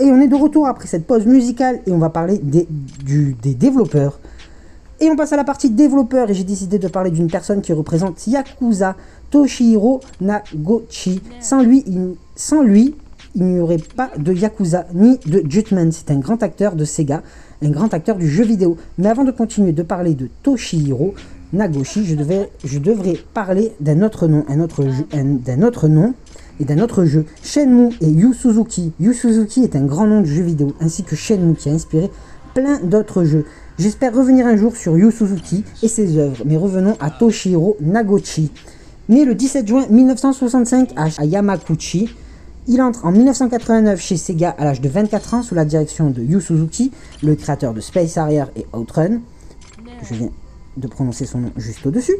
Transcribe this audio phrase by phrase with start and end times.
[0.00, 2.66] et on est de retour après cette pause musicale et on va parler des,
[3.54, 4.20] développeurs.
[5.00, 7.72] Et on passe à la partie développeurs et j'ai décidé de parler d'une personne qui
[7.72, 8.96] représente Yakuza,
[9.30, 11.20] Toshihiro Nagochi.
[11.40, 12.94] Sans lui, il, sans lui,
[13.34, 15.90] il n'y aurait pas de Yakuza ni de Jutman.
[15.90, 17.22] C'est un grand acteur de Sega,
[17.60, 18.76] un grand acteur du jeu vidéo.
[18.98, 21.14] Mais avant de continuer de parler de Toshihiro
[21.52, 26.14] Nagoshi, je, devais, je devrais parler d'un autre nom, d'un autre nom
[26.60, 28.92] et d'un autre jeu, Shenmue et Yu Suzuki.
[29.00, 32.10] Yu Suzuki est un grand nom de jeu vidéo, ainsi que Shenmue qui a inspiré
[32.54, 33.44] plein d'autres jeux.
[33.78, 38.50] J'espère revenir un jour sur Yu Suzuki et ses œuvres, mais revenons à Toshihiro Nagochi.
[39.08, 42.08] Né le 17 juin 1965 à à Yamaguchi,
[42.66, 46.22] il entre en 1989 chez Sega à l'âge de 24 ans sous la direction de
[46.22, 46.92] Yu Suzuki,
[47.22, 49.20] le créateur de Space Harrier et Outrun.
[50.02, 50.30] Je viens
[50.76, 52.16] de prononcer son nom juste au-dessus,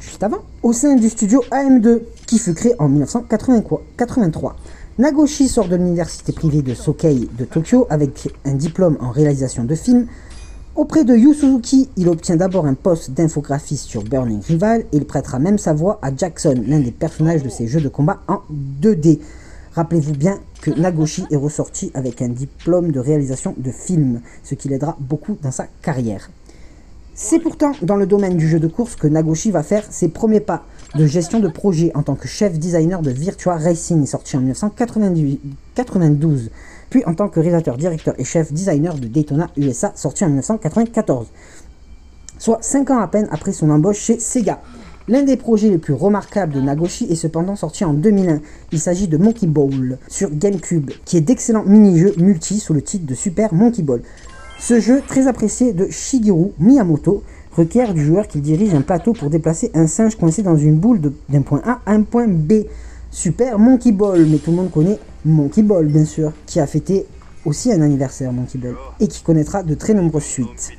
[0.00, 4.56] juste avant, au sein du studio AM2, qui fut créé en 1983.
[4.98, 9.74] Nagoshi sort de l'université privée de Sokei de Tokyo avec un diplôme en réalisation de
[9.74, 10.06] films.
[10.74, 15.04] Auprès de Yu Suzuki, il obtient d'abord un poste d'infographiste sur Burning Rival et il
[15.04, 18.40] prêtera même sa voix à Jackson, l'un des personnages de ses jeux de combat en
[18.80, 19.20] 2D.
[19.74, 24.68] Rappelez-vous bien que Nagoshi est ressorti avec un diplôme de réalisation de films, ce qui
[24.68, 26.30] l'aidera beaucoup dans sa carrière.
[27.20, 30.38] C'est pourtant dans le domaine du jeu de course que Nagoshi va faire ses premiers
[30.38, 34.38] pas de gestion de projet en tant que chef designer de Virtua Racing, sorti en
[34.38, 36.50] 1992,
[36.90, 41.26] puis en tant que réalisateur, directeur et chef designer de Daytona USA, sorti en 1994,
[42.38, 44.60] soit 5 ans à peine après son embauche chez Sega.
[45.08, 48.42] L'un des projets les plus remarquables de Nagoshi est cependant sorti en 2001.
[48.70, 53.06] Il s'agit de Monkey Ball sur GameCube, qui est d'excellents mini-jeux multi sous le titre
[53.06, 54.02] de Super Monkey Ball.
[54.60, 59.30] Ce jeu, très apprécié de Shigeru Miyamoto, requiert du joueur qu'il dirige un plateau pour
[59.30, 62.64] déplacer un singe coincé dans une boule d'un point A à un point B.
[63.10, 67.06] Super Monkey Ball, mais tout le monde connaît Monkey Ball bien sûr, qui a fêté
[67.44, 70.70] aussi un anniversaire Monkey Ball, et qui connaîtra de très nombreuses suites.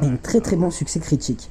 [0.00, 1.50] Un très très bon succès critique.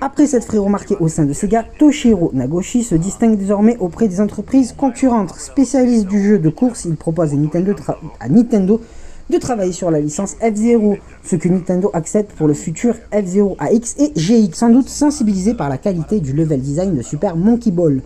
[0.00, 4.20] Après s'être fait remarquer au sein de Sega, Toshiro Nagoshi se distingue désormais auprès des
[4.20, 5.34] entreprises concurrentes.
[5.36, 8.80] Spécialiste du jeu de course, il propose à Nintendo
[9.30, 13.96] de travailler sur la licence F-Zero, ce que Nintendo accepte pour le futur F-Zero AX
[13.98, 18.02] et GX, sans doute sensibilisé par la qualité du level design de Super Monkey Ball.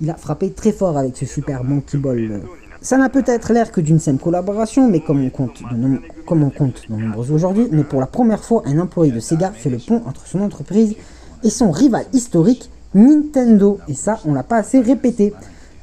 [0.00, 2.40] Il a frappé très fort avec ce Super Monkey Ball.
[2.80, 6.94] Ça n'a peut-être l'air que d'une simple collaboration, mais comme on compte de, nom- de
[7.02, 10.26] nombreux aujourd'hui, mais pour la première fois, un employé de Sega fait le pont entre
[10.26, 10.94] son entreprise
[11.42, 13.78] et son rival historique, Nintendo.
[13.88, 15.32] Et ça, on l'a pas assez répété.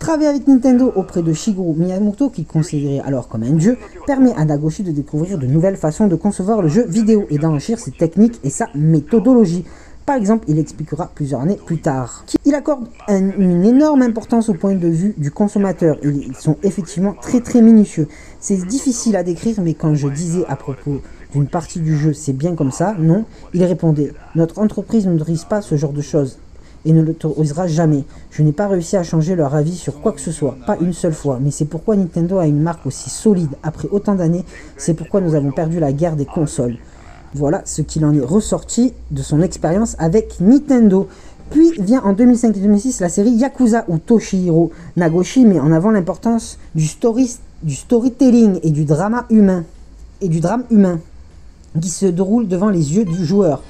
[0.04, 4.44] Travailler avec Nintendo auprès de Shigeru Miyamoto, qu'il considérait alors comme un dieu, permet à
[4.44, 8.38] Nagoshi de découvrir de nouvelles façons de concevoir le jeu vidéo et d'enrichir ses techniques
[8.44, 9.64] et sa méthodologie.
[10.06, 12.26] Par exemple, il expliquera plusieurs années plus tard.
[12.44, 15.96] Il accorde un- une énorme importance au point de vue du consommateur.
[16.04, 18.10] Ils sont effectivement très très minutieux.
[18.42, 21.00] C'est difficile à décrire, mais quand je disais à propos
[21.32, 25.62] d'une partie du jeu, c'est bien comme ça, non, il répondait Notre entreprise n'autorise pas
[25.62, 26.40] ce genre de choses
[26.86, 28.04] et ne l'autorisera jamais.
[28.32, 30.94] Je n'ai pas réussi à changer leur avis sur quoi que ce soit, pas une
[30.94, 34.46] seule fois, mais c'est pourquoi Nintendo a une marque aussi solide après autant d'années,
[34.78, 36.78] c'est pourquoi nous avons perdu la guerre des consoles.
[37.36, 41.08] Voilà ce qu'il en est ressorti de son expérience avec Nintendo.
[41.50, 45.92] Puis vient en 2005 et 2006 la série Yakuza où Toshihiro Nagoshi met en avant
[45.92, 49.64] l'importance du, story, du storytelling et du drama humain
[50.22, 51.00] et du drame humain
[51.80, 53.64] qui se déroule devant les yeux du joueur.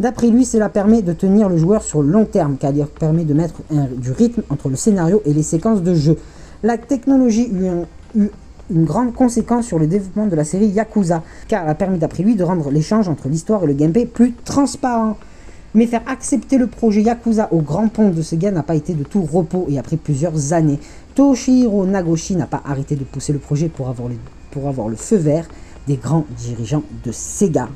[0.00, 3.24] D'après lui, cela permet de tenir le joueur sur le long terme, car il permet
[3.24, 3.62] de mettre
[3.96, 6.18] du rythme entre le scénario et les séquences de jeu.
[6.62, 7.74] La technologie lui a
[8.16, 8.30] eu
[8.70, 12.22] une grande conséquence sur le développement de la série Yakuza, car elle a permis d'après
[12.22, 15.16] lui de rendre l'échange entre l'histoire et le gameplay plus transparent.
[15.74, 19.04] Mais faire accepter le projet Yakuza au grand pont de Sega n'a pas été de
[19.04, 20.78] tout repos et après plusieurs années,
[21.14, 25.46] Toshihiro Nagoshi n'a pas arrêté de pousser le projet pour avoir le feu vert
[25.86, 27.68] des grands dirigeants de Sega.